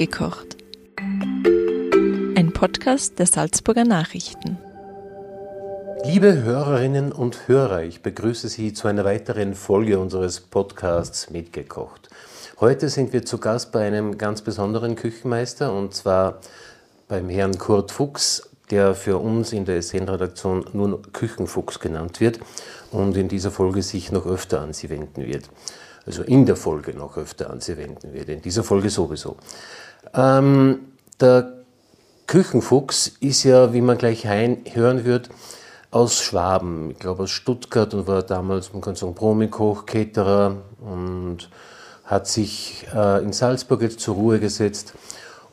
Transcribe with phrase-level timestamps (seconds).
[0.00, 0.56] Mitgekocht.
[2.34, 4.56] Ein Podcast der Salzburger Nachrichten.
[6.04, 12.08] Liebe Hörerinnen und Hörer, ich begrüße Sie zu einer weiteren Folge unseres Podcasts Mitgekocht.
[12.60, 16.40] Heute sind wir zu Gast bei einem ganz besonderen Küchenmeister und zwar
[17.06, 22.40] beim Herrn Kurt Fuchs, der für uns in der SN-Redaktion nun Küchenfuchs genannt wird
[22.90, 25.50] und in dieser Folge sich noch öfter an Sie wenden wird.
[26.06, 29.36] Also in der Folge noch öfter an Sie wenden wird, in dieser Folge sowieso.
[30.14, 30.80] Ähm,
[31.20, 31.52] der
[32.26, 35.30] Küchenfuchs ist ja, wie man gleich hören wird,
[35.90, 41.48] aus Schwaben, ich glaube aus Stuttgart und war damals, man kann sagen, Promikoch, Caterer und
[42.04, 44.94] hat sich äh, in Salzburg jetzt zur Ruhe gesetzt.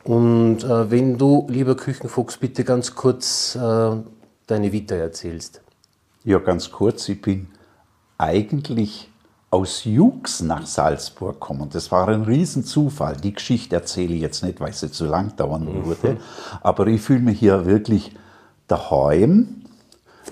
[0.04, 3.96] Und äh, wenn du, lieber Küchenfuchs, bitte ganz kurz äh,
[4.46, 5.60] deine Vita erzählst.
[6.24, 7.08] Ja, ganz kurz.
[7.08, 7.48] Ich bin
[8.16, 9.10] eigentlich
[9.50, 11.68] aus Jux nach Salzburg gekommen.
[11.72, 13.16] Das war ein Riesenzufall.
[13.16, 15.86] Die Geschichte erzähle ich jetzt nicht, weil sie zu lang dauern mhm.
[15.86, 16.18] würde.
[16.60, 18.14] Aber ich fühle mich hier wirklich
[18.66, 19.62] daheim.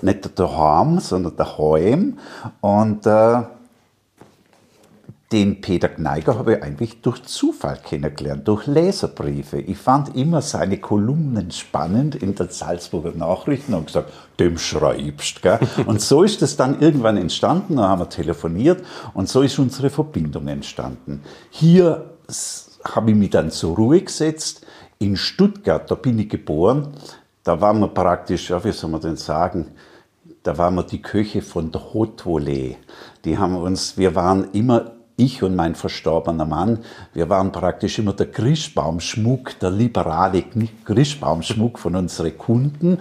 [0.03, 2.19] Nicht daheim, sondern daheim.
[2.61, 3.41] Und äh,
[5.31, 9.59] den Peter Gneiger habe ich eigentlich durch Zufall kennengelernt, durch Leserbriefe.
[9.59, 15.41] Ich fand immer seine Kolumnen spannend in den Salzburger Nachrichten und gesagt, dem schreibst.
[15.41, 15.59] Gell?
[15.85, 18.83] Und so ist es dann irgendwann entstanden, da haben wir telefoniert
[19.13, 21.21] und so ist unsere Verbindung entstanden.
[21.49, 22.11] Hier
[22.85, 24.65] habe ich mich dann zur Ruhe gesetzt.
[24.99, 26.87] In Stuttgart, da bin ich geboren,
[27.43, 29.67] da waren wir praktisch, ja, wie soll man denn sagen,
[30.41, 32.75] da waren wir die Köche von der Haute Volée.
[33.25, 36.79] Die haben uns, wir waren immer ich und mein verstorbener Mann,
[37.13, 40.43] wir waren praktisch immer der Christbaumschmuck, der liberale
[40.85, 42.99] Christbaumschmuck von unseren Kunden.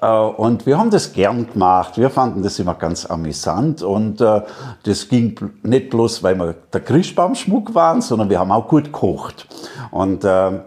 [0.00, 1.98] Äh, und wir haben das gern gemacht.
[1.98, 3.82] Wir fanden das immer ganz amüsant.
[3.82, 4.42] Und äh,
[4.84, 9.48] das ging nicht bloß, weil wir der Christbaumschmuck waren, sondern wir haben auch gut gekocht.
[9.90, 10.60] Und, äh,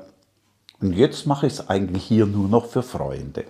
[0.82, 3.46] und jetzt mache ich es eigentlich hier nur noch für Freunde.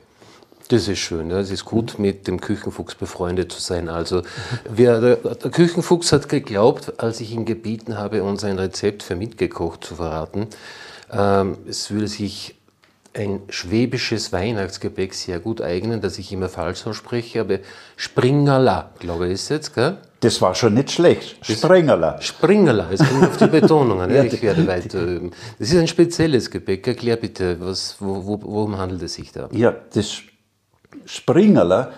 [0.73, 1.29] Das ist schön.
[1.29, 1.39] Ja.
[1.39, 3.89] Es ist gut, mit dem Küchenfuchs befreundet zu sein.
[3.89, 4.23] Also,
[4.67, 9.15] wir, der, der, Küchenfuchs hat geglaubt, als ich ihn gebeten habe, uns ein Rezept für
[9.15, 10.47] mitgekocht zu verraten,
[11.11, 12.55] ähm, es würde sich
[13.13, 17.59] ein schwäbisches Weihnachtsgebäck sehr gut eignen, das ich immer falsch ausspreche, aber
[17.95, 19.97] Springerla, glaube ich, ist jetzt, gell?
[20.21, 21.37] Das war schon nicht schlecht.
[21.45, 22.19] Springerla.
[22.19, 24.11] Springerla, es kommt auf die Betonung an.
[24.11, 25.29] ja, ich werde weiter üben.
[25.59, 26.87] Das ist ein spezielles Gebäck.
[26.87, 29.49] Erklär bitte, was, wo, wo, worum handelt es sich da?
[29.51, 30.23] Ja, das
[31.05, 31.91] Springerler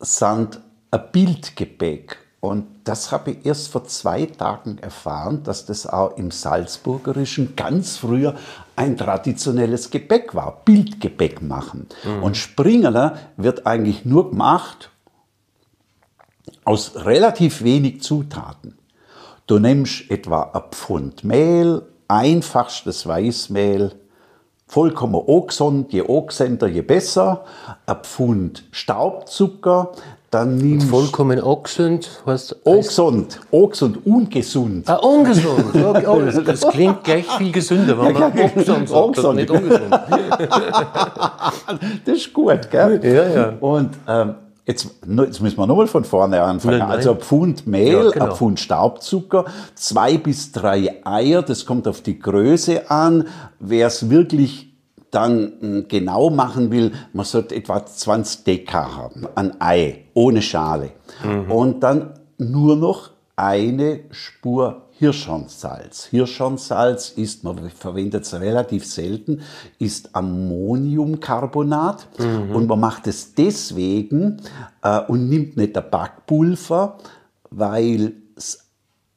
[0.00, 0.60] sind
[0.90, 2.18] ein Bildgebäck.
[2.40, 7.96] Und das habe ich erst vor zwei Tagen erfahren, dass das auch im Salzburgerischen ganz
[7.96, 8.36] früher
[8.76, 10.62] ein traditionelles Gebäck war.
[10.64, 11.88] Bildgebäck machen.
[12.04, 12.22] Mhm.
[12.22, 14.90] Und Springerler wird eigentlich nur gemacht
[16.64, 18.78] aus relativ wenig Zutaten.
[19.48, 23.94] Du nimmst etwa ein Pfund Mehl, einfachstes Weißmehl,
[24.68, 27.40] vollkommen angesund, je angesender, je besser.
[27.86, 29.92] Ein Pfund Staubzucker,
[30.30, 30.90] dann nimmst du.
[30.90, 34.88] vollkommen angesund heißt angesund, angesund, ungesund.
[34.88, 35.74] Ah, ungesund.
[35.74, 39.90] Okay, oh, das, klingt gleich viel gesünder, wenn man ja, angesund sagt, nicht ungesund.
[42.04, 43.00] das ist gut, gell?
[43.02, 43.54] Ja, ja.
[43.60, 44.34] Und ähm,
[44.68, 46.78] Jetzt, jetzt müssen wir nochmal von vorne anfangen.
[46.78, 46.96] Nein, nein.
[46.98, 48.24] Also ein Pfund Mehl, ja, genau.
[48.26, 53.26] ein Pfund Staubzucker, zwei bis drei Eier, das kommt auf die Größe an.
[53.58, 54.68] Wer es wirklich
[55.10, 60.90] dann hm, genau machen will, man sollte etwa 20 Deka haben, ein Ei, ohne Schale.
[61.24, 61.50] Mhm.
[61.50, 66.06] Und dann nur noch eine Spur Hirschhornsalz.
[66.06, 69.42] Hirschhornsalz ist, man verwendet es relativ selten,
[69.78, 72.54] ist Ammoniumcarbonat mhm.
[72.54, 74.42] und man macht es deswegen
[74.82, 76.98] äh, und nimmt nicht der Backpulver,
[77.50, 78.14] weil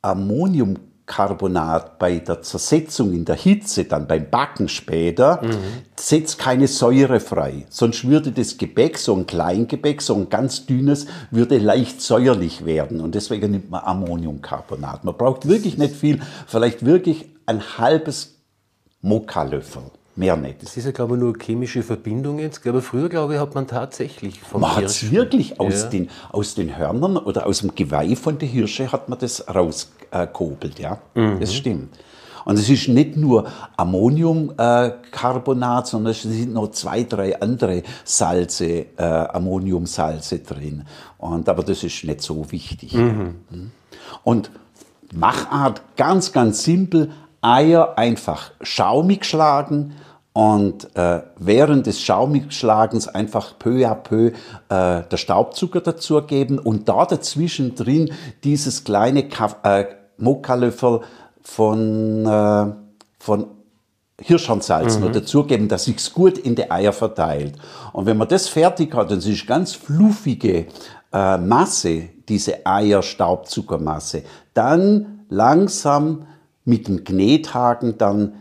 [0.02, 5.58] Ammoniumcarbonat Carbonat bei der Zersetzung in der Hitze, dann beim Backen später, mhm.
[5.98, 7.66] setzt keine Säure frei.
[7.70, 13.02] Sonst würde das Gebäck, so ein Kleingebäck, so ein ganz dünnes, würde leicht säuerlich werden.
[13.02, 15.04] Und deswegen nimmt man Ammoniumcarbonat.
[15.04, 18.36] Man braucht wirklich nicht viel, vielleicht wirklich ein halbes
[19.02, 19.84] Mokka-Löffel.
[20.16, 20.62] Mehr nicht.
[20.62, 22.66] Das ist ja, glaube ich, nur chemische Verbindung jetzt.
[22.68, 25.90] Aber früher, glaube ich, hat man tatsächlich vom Man hat es wirklich aus, ja.
[25.90, 29.48] den, aus den Hörnern oder aus dem Geweih von der Hirsche hat man das
[30.12, 30.98] rausgekobelt, ja.
[31.13, 31.40] Mhm.
[31.40, 31.96] Das stimmt.
[32.44, 33.46] Und es ist nicht nur
[33.78, 40.86] Ammoniumcarbonat, sondern es sind noch zwei, drei andere Salze, äh, Ammoniumsalze drin.
[41.19, 42.94] Und, aber das ist nicht so wichtig.
[42.94, 43.36] Mhm.
[43.52, 43.69] Hm?
[44.24, 44.50] Und
[45.13, 47.12] Machart ganz, ganz simpel.
[47.42, 49.94] Eier einfach schaumig schlagen
[50.34, 54.31] und äh, während des Schaumigschlagens einfach peu à peu äh,
[54.69, 58.12] der Staubzucker dazugeben und da dazwischen drin
[58.44, 59.86] dieses kleine Kaff äh,
[60.21, 61.01] Mokkalöffel
[61.41, 62.65] von, äh,
[63.19, 63.47] von
[64.21, 65.06] Hirschhornsalz mhm.
[65.06, 67.56] noch dazugeben, dass sich's gut in die Eier verteilt.
[67.94, 70.68] Und wenn man das fertig hat, dann ist ganz fluffige
[71.12, 74.23] äh, Masse, diese Eierstaubzuckermasse,
[74.53, 76.27] dann langsam
[76.65, 78.33] mit dem Knethaken dann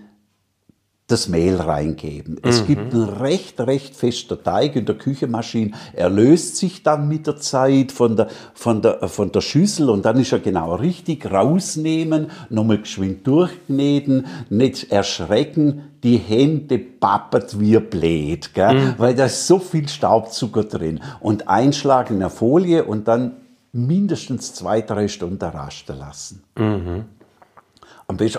[1.10, 2.38] das Mehl reingeben.
[2.42, 2.66] Es mhm.
[2.66, 5.72] gibt einen recht, recht fester Teig in der Küchenmaschine.
[5.92, 10.04] Er löst sich dann mit der Zeit von der, von der, von der Schüssel und
[10.04, 11.30] dann ist er genau richtig.
[11.30, 18.74] Rausnehmen, nochmal geschwind durchkneten, nicht erschrecken, die Hände pappert wie blöd, gell?
[18.74, 18.94] Mhm.
[18.98, 21.00] weil da ist so viel Staubzucker drin.
[21.20, 23.32] Und einschlagen in der Folie und dann
[23.72, 26.42] mindestens zwei, drei Stunden rasten lassen.
[26.56, 27.04] Mhm.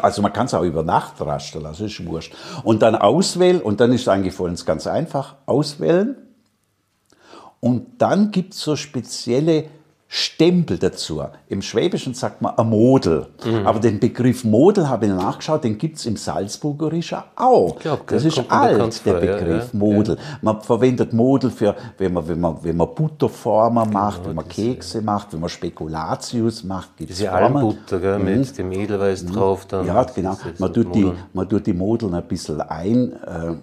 [0.01, 2.33] Also man kann es auch über Nacht rasten lassen, ist wurscht.
[2.63, 6.15] Und dann auswählen, und dann ist eigentlich für uns ganz einfach, auswählen.
[7.59, 9.65] Und dann gibt es so spezielle
[10.13, 11.23] Stempel dazu.
[11.47, 13.27] Im Schwäbischen sagt man ein Model.
[13.45, 13.65] Mhm.
[13.65, 17.79] Aber den Begriff Model habe ich nachgeschaut, den gibt es im Salzburgerischen auch.
[17.79, 20.17] Glaub, das ist alt, der Begriff ja, Model.
[20.17, 20.37] Ja.
[20.41, 24.49] Man verwendet Model für, wenn man, wenn man, wenn man Butterformer genau, macht, wenn man
[24.49, 25.03] Kekse ja.
[25.05, 28.25] macht, wenn man Spekulatius macht, gibt es Diese Almbutter gell, mhm.
[28.25, 29.31] mit dem Edelweiß mhm.
[29.31, 29.65] drauf.
[29.65, 30.37] Dann ja, genau.
[30.57, 33.13] Man tut, die, man tut die Modeln ein bisschen ein.
[33.13, 33.55] Äh,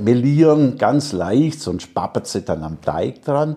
[0.00, 3.56] melieren, ganz leicht, sonst pappert sie dann am Teig dran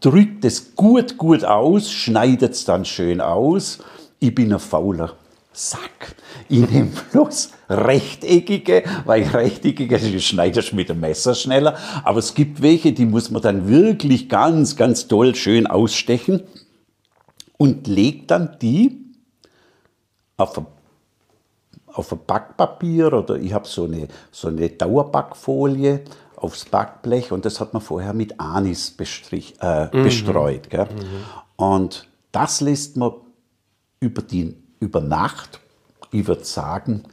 [0.00, 3.78] drückt es gut, gut aus, schneidet es dann schön aus.
[4.18, 5.14] Ich bin ein fauler
[5.52, 6.14] Sack.
[6.48, 11.76] Ich nehme bloß rechteckige, weil rechteckige schneidest du mit dem Messer schneller.
[12.04, 16.42] Aber es gibt welche, die muss man dann wirklich ganz, ganz toll schön ausstechen
[17.56, 19.04] und legt dann die
[20.36, 20.66] auf ein,
[21.86, 26.02] auf ein Backpapier oder ich habe so eine, so eine Dauerbackfolie
[26.40, 30.02] aufs Backblech und das hat man vorher mit Anis äh, mhm.
[30.02, 30.70] bestreut.
[30.70, 30.86] Gell?
[30.86, 31.24] Mhm.
[31.56, 33.12] Und das lässt man
[34.00, 35.60] über, die, über Nacht,
[36.10, 37.04] ich würde sagen,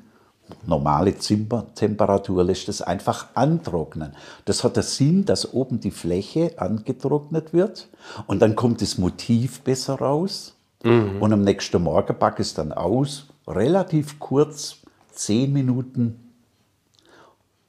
[0.66, 4.14] normale Zimmertemperatur lässt es einfach antrocknen.
[4.46, 7.90] Das hat den Sinn, dass oben die Fläche angetrocknet wird
[8.28, 10.56] und dann kommt das Motiv besser raus.
[10.84, 11.22] Mhm.
[11.22, 14.78] Und am nächsten Morgen packe ich es dann aus, relativ kurz,
[15.12, 16.27] zehn Minuten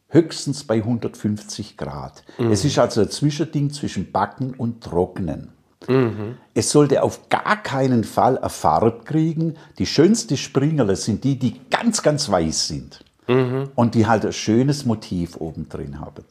[0.09, 2.25] höchstens bei 150 Grad.
[2.39, 2.51] Mhm.
[2.51, 5.53] Es ist also ein Zwischending zwischen Backen und Trocknen.
[5.87, 6.37] Mhm.
[6.55, 9.55] Es sollte auf gar keinen Fall eine Farbe kriegen.
[9.79, 13.05] Die schönsten Springerle sind die, die ganz, ganz weiß sind.
[13.29, 13.71] Mhm.
[13.75, 16.25] Und die halt ein schönes Motiv oben drin haben.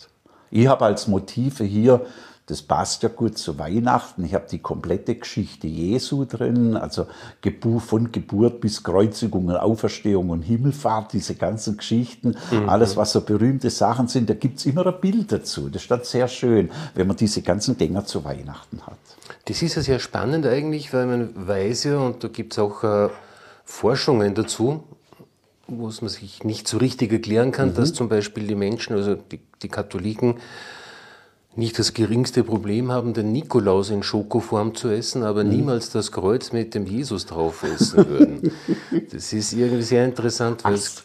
[0.50, 2.06] Ich habe als Motive hier
[2.48, 4.24] das passt ja gut zu Weihnachten.
[4.24, 7.06] Ich habe die komplette Geschichte Jesu drin, also
[7.80, 12.70] von Geburt bis Kreuzigung und Auferstehung und Himmelfahrt, diese ganzen Geschichten, mhm.
[12.70, 15.68] alles, was so berühmte Sachen sind, da gibt es immer ein Bild dazu.
[15.68, 18.98] Das ist dann sehr schön, wenn man diese ganzen Dinger zu Weihnachten hat.
[19.44, 22.82] Das ist ja sehr spannend eigentlich, weil man weiß ja, und da gibt es auch
[22.86, 23.10] äh,
[23.66, 24.86] Forschungen dazu,
[25.68, 27.74] wo es man sich nicht so richtig erklären kann, mhm.
[27.74, 30.36] dass zum Beispiel die Menschen, also die, die Katholiken,
[31.58, 35.50] nicht das geringste Problem haben, den Nikolaus in Schokoform zu essen, aber mhm.
[35.50, 38.52] niemals das Kreuz mit dem Jesus drauf essen würden.
[39.12, 41.04] das ist irgendwie sehr interessant, weil es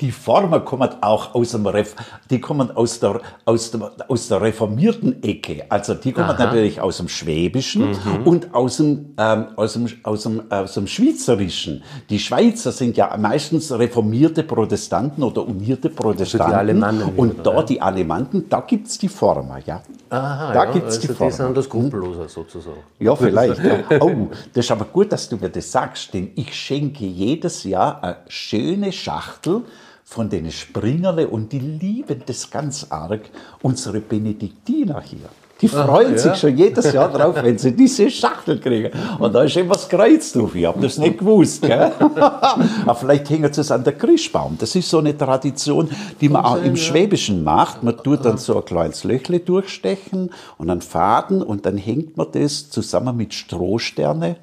[0.00, 1.94] die Former kommen auch aus, dem Ref,
[2.28, 5.64] die kommen aus, der, aus, dem, aus der reformierten Ecke.
[5.70, 6.44] Also die kommen Aha.
[6.44, 8.26] natürlich aus dem Schwäbischen mhm.
[8.26, 11.82] und aus dem, ähm, aus, dem, aus, dem, aus dem Schweizerischen.
[12.10, 16.46] Die Schweizer sind ja meistens reformierte Protestanten oder unierte Protestanten.
[16.46, 17.12] Also die Alemannen.
[17.16, 19.80] Und da die Alemanten, da gibt's die Former, ja.
[20.10, 21.30] Aha, da ja, gibt's also die Former.
[21.30, 22.80] Die sind das Skrupelloser sozusagen.
[22.98, 23.64] Ja, vielleicht.
[23.64, 24.00] ja.
[24.00, 28.04] Oh, das ist aber gut, dass du mir das sagst, denn ich schenke jedes Jahr
[28.04, 29.62] eine schöne Schachtel
[30.08, 33.22] von den Springerle und die lieben das ganz arg,
[33.60, 35.28] unsere Benediktiner hier.
[35.60, 36.34] Die freuen Ach, sich ja.
[36.34, 38.92] schon jedes Jahr drauf, wenn sie diese Schachtel kriegen.
[39.18, 40.54] Und da ist etwas Kreuz drauf.
[40.54, 41.62] Ich habe das nicht gewusst.
[41.62, 41.92] Gell?
[41.98, 44.56] Aber vielleicht hängt es an der Christbaum.
[44.58, 45.88] Das ist so eine Tradition,
[46.20, 47.82] die man auch im Schwäbischen macht.
[47.82, 52.26] Man tut dann so ein kleines Löchle durchstechen und einen Faden und dann hängt man
[52.32, 54.36] das zusammen mit Strohsterne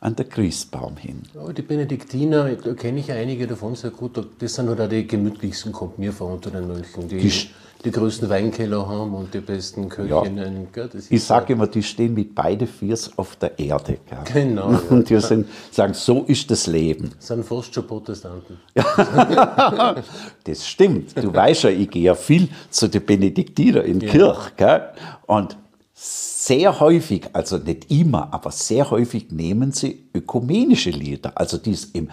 [0.00, 1.22] an der Christbaum hin.
[1.34, 4.12] Ja, die Benediktiner, da kenne ich einige davon sehr gut.
[4.38, 7.50] Das sind halt auch die gemütlichsten, kommt mir vor, unter den Mönchen, die die,
[7.84, 10.68] die größten Weinkeller haben und die besten Köchinnen.
[10.74, 10.88] Ja.
[11.10, 13.98] ich sage immer, die stehen mit beide Viers auf der Erde.
[14.08, 14.46] Gell?
[14.46, 14.70] Genau.
[14.80, 14.80] Ja.
[14.88, 17.10] Und die sind, sagen, so ist das Leben.
[17.16, 18.58] Das sind fast schon Protestanten.
[20.44, 21.16] das stimmt.
[21.16, 24.10] Du weißt ja, ich gehe ja viel zu den Benediktinern in ja.
[24.10, 24.52] Kirche.
[24.56, 24.82] Gell?
[25.26, 25.56] Und
[26.02, 31.84] sehr häufig, also nicht immer, aber sehr häufig nehmen sie ökumenische Lieder, also die es
[31.92, 32.08] im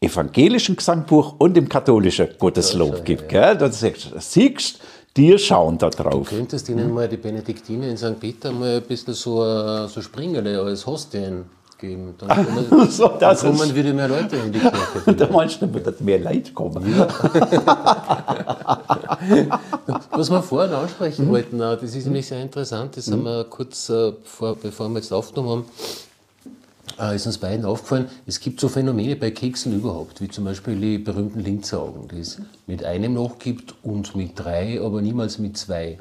[0.00, 3.32] evangelischen Gesangbuch und im katholischen Gotteslob gibt.
[3.32, 3.52] Ja.
[3.52, 3.58] Gell?
[3.58, 4.80] Dann siehst,
[5.16, 6.28] die schauen da drauf.
[6.28, 8.20] Du könntest ihnen mal die Benediktine in St.
[8.20, 11.46] Peter mal ein bisschen so, so Springerle als Hostien
[11.82, 12.14] geben.
[12.18, 15.14] Dann kommen, so, dann kommen wieder mehr Leute in die Kirche.
[15.14, 16.82] da meinst du, dass mehr Leute kommen.
[16.96, 17.06] Ja.
[20.10, 21.30] Was wir vorhin ansprechen mhm.
[21.30, 23.12] wollten, das ist nämlich sehr interessant, das mhm.
[23.12, 25.66] haben wir kurz, äh, vor, bevor wir jetzt aufgenommen
[26.98, 30.44] haben, äh, ist uns beiden aufgefallen, es gibt so Phänomene bei Keksen überhaupt, wie zum
[30.44, 35.38] Beispiel die berühmten Linzaugen, die es mit einem noch gibt und mit drei, aber niemals
[35.38, 35.98] mit zwei.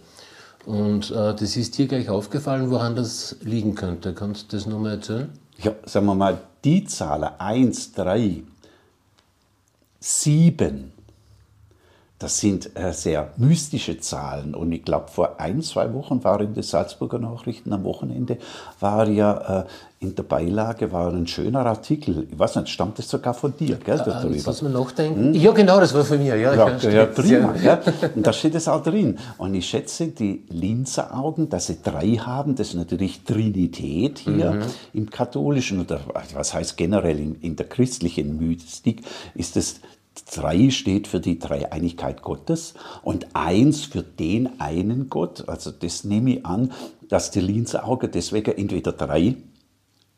[0.66, 4.14] Und äh, das ist dir gleich aufgefallen, woran das liegen könnte.
[4.14, 5.30] Kannst du das nochmal erzählen?
[5.64, 8.44] Ja, sagen wir mal, die Zahlen 1, 3,
[10.00, 10.92] 7,
[12.22, 14.54] das sind äh, sehr mystische Zahlen.
[14.54, 18.38] Und ich glaube, vor ein, zwei Wochen war in den Salzburger Nachrichten am Wochenende,
[18.80, 19.66] war ja äh,
[20.02, 22.28] in der Beilage war ein schöner Artikel.
[22.32, 24.00] Ich weiß nicht, stammt das sogar von dir, gell?
[24.00, 24.36] Äh, darüber.
[24.46, 25.26] Lass mal nachdenken.
[25.26, 25.34] Hm?
[25.36, 26.36] Ja, genau, das war von mir.
[26.36, 27.56] Ja, ja, ja, ja prima.
[27.56, 27.80] Ja.
[28.16, 29.20] Und da steht es auch drin.
[29.38, 34.64] Und ich schätze, die Linzeraugen, dass sie drei haben, das ist natürlich Trinität hier mhm.
[34.94, 36.02] im katholischen oder
[36.34, 39.04] was heißt generell in, in der christlichen Mystik,
[39.36, 39.82] ist es
[40.26, 42.74] Drei steht für die Dreieinigkeit Gottes
[43.04, 45.48] und eins für den einen Gott.
[45.48, 46.72] Also das nehme ich an,
[47.08, 49.36] dass die Linzauge deswegen entweder drei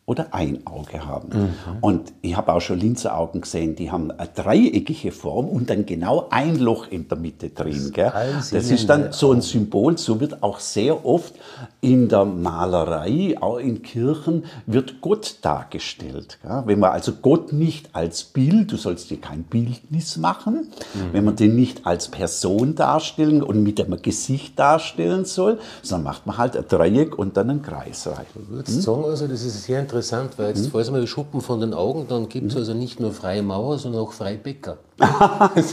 [0.06, 1.30] oder ein Auge haben.
[1.30, 1.50] Mhm.
[1.80, 6.28] Und ich habe auch schon Linzeraugen gesehen, die haben eine dreieckige Form und dann genau
[6.30, 7.92] ein Loch in der Mitte drin.
[7.94, 8.12] Gell?
[8.36, 11.34] Das ist dann so ein Symbol, so wird auch sehr oft
[11.80, 16.38] in der Malerei, auch in Kirchen, wird Gott dargestellt.
[16.44, 16.64] Gell?
[16.66, 21.14] Wenn man also Gott nicht als Bild, du sollst dir kein Bildnis machen, mhm.
[21.14, 26.28] wenn man den nicht als Person darstellen und mit einem Gesicht darstellen soll, sondern macht
[26.28, 28.26] man halt ein Dreieck und dann einen Kreis rein.
[28.36, 28.82] Du würdest hm?
[28.82, 30.72] sagen, also das ist sehr interessant interessant, weil jetzt, hm?
[30.72, 32.60] falls man die Schuppen von den Augen, dann gibt es hm?
[32.60, 34.78] also nicht nur freie Mauer, sondern auch freie Bäcker.
[34.98, 35.66] das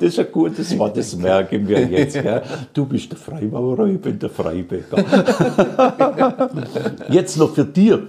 [0.00, 2.14] ist ein gutes Wort, das merken wir jetzt.
[2.14, 2.42] Gell?
[2.72, 5.04] Du bist der Freimaurer, ich bin der Freibäcker.
[7.10, 8.06] jetzt noch für dir,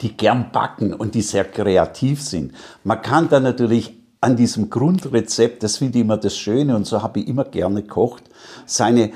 [0.00, 2.52] die gern backen und die sehr kreativ sind.
[2.82, 7.02] Man kann da natürlich an diesem Grundrezept, das finde ich immer das Schöne und so
[7.02, 8.24] habe ich immer gerne gekocht,
[8.64, 9.10] seine,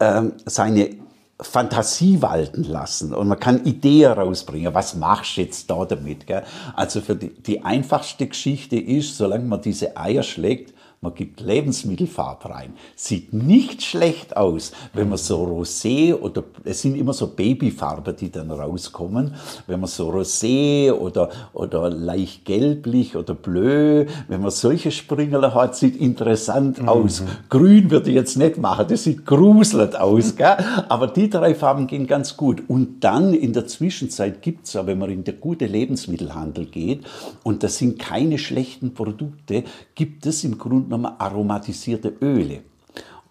[0.00, 1.03] ähm, seine
[1.40, 4.72] Fantasie walten lassen und man kann Ideen rausbringen.
[4.72, 6.26] Was machst du jetzt da damit?
[6.26, 6.44] Gell?
[6.74, 10.73] Also für die, die einfachste Geschichte ist, solange man diese Eier schlägt,
[11.04, 12.72] man gibt Lebensmittelfarbe rein.
[12.96, 18.32] Sieht nicht schlecht aus, wenn man so Rosé oder es sind immer so Babyfarben, die
[18.32, 19.34] dann rauskommen.
[19.68, 25.76] Wenn man so Rosé oder, oder leicht gelblich oder bleu, wenn man solche Springerle hat,
[25.76, 26.88] sieht interessant mhm.
[26.88, 27.22] aus.
[27.50, 30.34] Grün würde ich jetzt nicht machen, das sieht gruselnd aus.
[30.36, 30.56] Gell?
[30.88, 32.62] Aber die drei Farben gehen ganz gut.
[32.66, 37.04] Und dann in der Zwischenzeit gibt es ja, wenn man in der gute Lebensmittelhandel geht,
[37.42, 42.62] und das sind keine schlechten Produkte, gibt es im Grunde genommen aromatisierte Öle.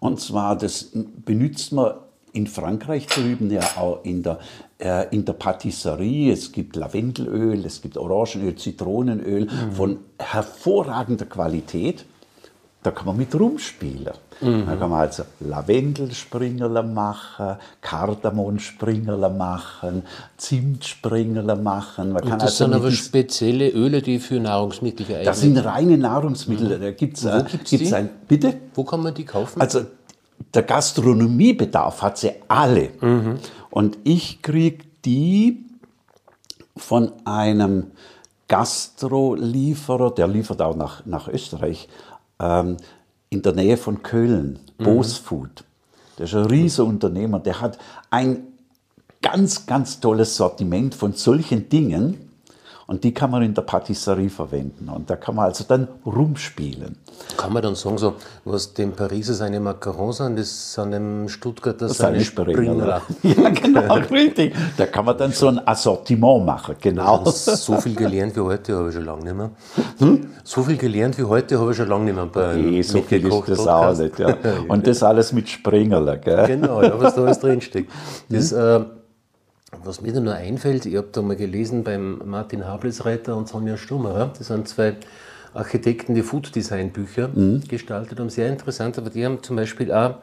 [0.00, 0.90] Und zwar, das
[1.24, 1.94] benutzt man
[2.32, 4.38] in Frankreich drüben ja auch in der,
[4.78, 6.32] äh, in der Patisserie.
[6.32, 9.72] Es gibt Lavendelöl, es gibt Orangenöl, Zitronenöl mhm.
[9.72, 12.04] von hervorragender Qualität.
[12.84, 14.12] Da kann man mit rumspielen.
[14.42, 14.66] Mhm.
[14.66, 20.02] Da kann man also Lavendelspringerle machen, Kardamonspringerle machen,
[20.36, 22.12] Zimtspringerle machen.
[22.12, 25.56] Man Und das also sind aber spezielle Öle, die für Nahrungsmittel geeignet sind?
[25.56, 26.76] Das sind reine Nahrungsmittel.
[26.76, 26.82] Mhm.
[26.82, 27.94] Da gibt's, Wo gibt's, gibt's die?
[27.94, 28.54] Ein, bitte?
[28.74, 29.62] Wo kann man die kaufen?
[29.62, 29.86] Also
[30.52, 32.90] der Gastronomiebedarf hat sie alle.
[33.00, 33.38] Mhm.
[33.70, 35.64] Und ich kriege die
[36.76, 37.92] von einem
[38.48, 41.88] Gastrolieferer, der liefert auch nach, nach Österreich,
[42.44, 42.76] ähm,
[43.30, 44.84] in der Nähe von Köln, mhm.
[44.84, 45.64] Bosfood.
[46.18, 47.78] Der ist ein riesiger Unternehmer, der hat
[48.10, 48.44] ein
[49.22, 52.23] ganz, ganz tolles Sortiment von solchen Dingen,
[52.86, 54.88] und die kann man in der Patisserie verwenden.
[54.88, 56.96] Und da kann man also dann rumspielen.
[57.36, 58.14] Kann man dann sagen, so,
[58.44, 63.02] was dem Pariser seine Macarons sind, das sind dem Stuttgarter seine, seine Springer.
[63.22, 64.54] Ja, genau, richtig.
[64.76, 67.24] Da kann man dann so ein Assortiment machen, genau.
[67.24, 69.50] So viel gelernt wie heute habe ich schon lange nicht mehr.
[69.98, 70.26] Hm?
[70.42, 73.26] So viel gelernt wie heute habe ich schon lange nicht mehr bei nee, so viel
[73.26, 74.18] ist das auch nicht.
[74.18, 74.36] Ja.
[74.68, 76.18] Und das alles mit Springerler.
[76.18, 76.46] Gell?
[76.46, 77.90] Genau, ja, was da alles drinsteckt.
[78.28, 78.58] Das, hm?
[78.58, 78.84] äh,
[79.82, 83.76] was mir da nur einfällt, ich habe da mal gelesen beim Martin Hablesreiter und Sonja
[83.76, 84.96] Stummer, das sind zwei
[85.54, 87.62] Architekten, die Food Design Bücher mhm.
[87.66, 90.16] gestaltet haben, sehr interessant, aber die haben zum Beispiel auch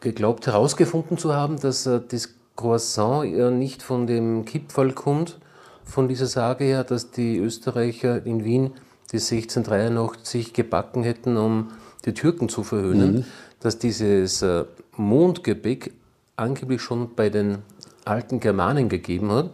[0.00, 5.38] geglaubt herausgefunden zu haben, dass äh, das Croissant ja nicht von dem Kipferl kommt,
[5.84, 8.72] von dieser Sage her, dass die Österreicher in Wien
[9.12, 11.70] das 1683 gebacken hätten, um
[12.04, 13.24] die Türken zu verhöhnen, mhm.
[13.60, 14.64] dass dieses äh,
[14.96, 15.92] Mondgebäck
[16.36, 17.58] angeblich schon bei den
[18.06, 19.50] alten Germanen gegeben hat.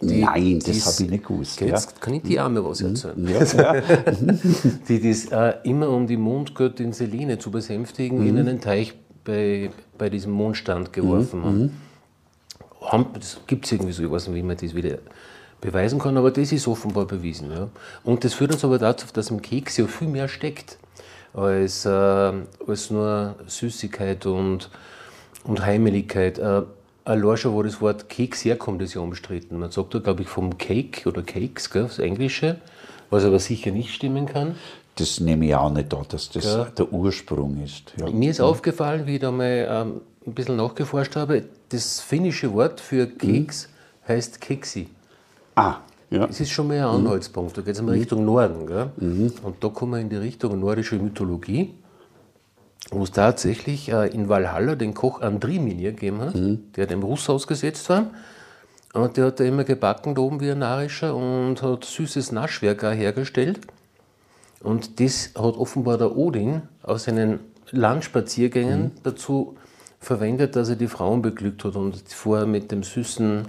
[0.00, 1.60] Die, Nein, das habe ich nicht gewusst.
[1.60, 1.96] Jetzt ja.
[2.00, 3.28] kann ich die Arme was erzählen.
[3.28, 3.40] Ja.
[4.88, 8.26] die das äh, immer um die Mondgöttin Selene zu besänftigen, mhm.
[8.26, 11.44] in einen Teich bei, bei diesem Mondstand geworfen mhm.
[11.44, 13.14] haben.
[13.14, 14.98] Oh, gibt es irgendwie so, ich weiß nicht, wie man das wieder
[15.60, 17.52] beweisen kann, aber das ist offenbar bewiesen.
[17.52, 17.68] Ja.
[18.02, 20.78] Und das führt uns aber dazu, dass im Keks ja viel mehr steckt
[21.32, 24.68] als, äh, als nur Süßigkeit und,
[25.44, 26.40] und Heimeligkeit.
[26.40, 26.62] Äh,
[27.04, 29.58] allein schon, wo das Wort Keks herkommt, ist ja umstritten.
[29.58, 32.56] Man sagt da, glaube ich, vom Cake oder Cakes, gell, das Englische,
[33.10, 34.56] was aber sicher nicht stimmen kann.
[34.96, 36.64] Das nehme ich auch nicht an, dass das ja.
[36.64, 37.94] der Ursprung ist.
[37.98, 38.10] Ja.
[38.10, 38.44] Mir ist ja.
[38.44, 43.68] aufgefallen, wie ich da mal ähm, ein bisschen nachgeforscht habe, das finnische Wort für Keks
[43.68, 44.08] mhm.
[44.12, 44.88] heißt Keksi.
[45.54, 45.76] Ah,
[46.10, 46.26] ja.
[46.26, 47.56] Das ist schon mehr ein Anhaltspunkt.
[47.56, 48.66] Da geht es in Richtung Norden.
[48.66, 48.90] Gell?
[48.96, 49.32] Mhm.
[49.42, 51.72] Und da kommen wir in die Richtung nordische Mythologie,
[52.90, 56.72] wo es tatsächlich äh, in Valhalla den Koch Andrimir gegeben hat, mhm.
[56.76, 58.06] der dem Russ ausgesetzt war.
[58.92, 62.84] Und der hat da immer gebacken da oben wie ein Narischer und hat süßes Naschwerk
[62.84, 63.60] auch hergestellt.
[64.60, 68.90] Und das hat offenbar der Odin aus seinen Landspaziergängen mhm.
[69.02, 69.56] dazu
[69.98, 73.46] verwendet, dass er die Frauen beglückt hat und vorher mit dem süßen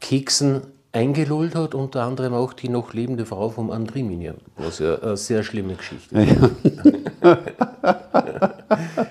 [0.00, 5.16] Keksen eingelullt hat, unter anderem auch die noch lebende Frau vom Andrimir, was ja eine
[5.16, 6.40] sehr schlimme Geschichte ist.
[6.40, 6.50] Ja.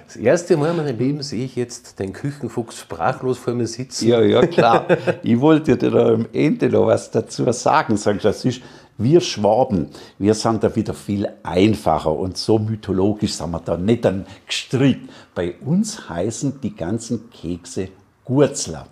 [0.05, 4.07] Das erste Mal in meinem Leben sehe ich jetzt den Küchenfuchs sprachlos vor mir sitzen.
[4.07, 4.85] Ja, ja, klar.
[5.23, 7.97] Ich wollte dir da am Ende noch was dazu sagen.
[7.97, 8.61] Sagen, das ist,
[8.97, 14.05] wir Schwaben, wir sind da wieder viel einfacher und so mythologisch sind wir da nicht
[14.05, 15.09] dann gestrickt.
[15.33, 17.89] Bei uns heißen die ganzen Kekse
[18.23, 18.87] Gurzler.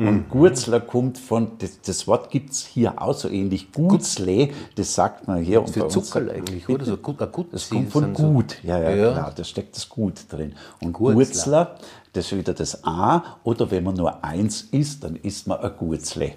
[0.00, 0.24] Und mhm.
[0.30, 5.28] Gurzler kommt von, das, das Wort gibt es hier auch so ähnlich, Gutzle, das sagt
[5.28, 5.62] man hier.
[5.66, 6.86] Für Zuckerl eigentlich, oder?
[6.86, 8.68] So gut, gut, das kommt von Gut, so.
[8.68, 10.54] ja, ja, ja, klar, da steckt das Gut drin.
[10.80, 11.76] Und Gurzler.
[12.14, 15.70] Das ist wieder das A, oder wenn man nur eins isst, dann isst man ein
[15.78, 16.32] Gurzle.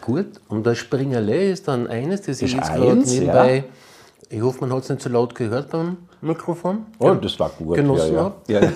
[0.00, 3.64] Gut, und das Springerle ist dann eines, das ich jetzt gerade nebenbei, ja.
[4.28, 6.86] ich hoffe, man hat es nicht so laut gehört beim Mikrofon.
[6.98, 7.76] Oh, das war gut.
[7.76, 8.60] Genossen ja, ja.
[8.60, 8.70] ja.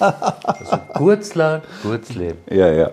[0.44, 2.34] also Gurzler, Gurzle.
[2.50, 2.90] Ja, ja.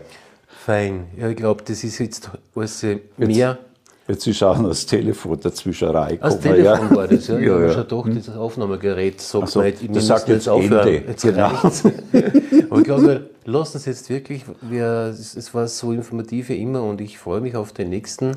[0.68, 1.06] Fein.
[1.18, 3.58] Ja, ich glaube, das ist jetzt alles mehr.
[4.06, 6.34] Jetzt, ist auch noch das Telefon dazwischen reingekommen.
[6.34, 6.96] Das Telefon ja.
[6.98, 7.40] war das, ja.
[7.40, 7.72] ja, ja.
[7.72, 10.86] schon doch das Aufnahmegerät sagt so, nicht, das sagt jetzt aufhören.
[10.90, 11.08] Ende.
[11.08, 11.52] Jetzt genau.
[12.70, 14.44] Aber ich glaube, lassen es jetzt wirklich.
[14.60, 18.36] Wir, es war so informativ wie immer und ich freue mich auf den nächsten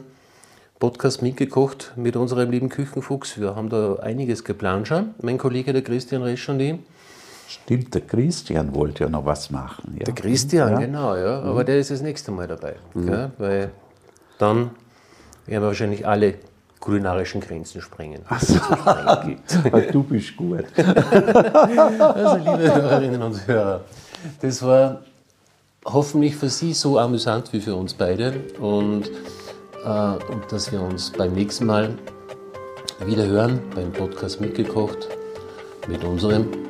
[0.78, 3.40] Podcast mitgekocht mit unserem lieben Küchenfuchs.
[3.40, 6.76] Wir haben da einiges geplant schon, mein Kollege der Christian Resch und ich.
[7.50, 9.96] Stimmt, der Christian wollte ja noch was machen.
[9.98, 10.04] Ja.
[10.04, 10.78] Der Christian, ja.
[10.78, 11.40] genau, ja.
[11.40, 11.66] Aber mhm.
[11.66, 12.76] der ist das nächste Mal dabei.
[12.94, 13.32] Mhm.
[13.38, 13.70] Weil
[14.38, 14.56] dann
[15.46, 16.34] werden wir wahrscheinlich alle
[16.78, 18.22] kulinarischen Grenzen sprengen.
[18.38, 18.54] So.
[19.92, 20.64] du bist gut.
[20.76, 23.80] also, liebe Hörerinnen und Hörer,
[24.40, 25.00] das war
[25.84, 28.32] hoffentlich für Sie so amüsant wie für uns beide.
[28.60, 29.10] Und,
[29.84, 31.98] äh, und dass wir uns beim nächsten Mal
[33.04, 35.08] wieder hören beim Podcast mitgekocht
[35.88, 36.69] mit unserem